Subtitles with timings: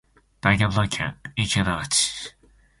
[0.41, 2.35] 長野県池田町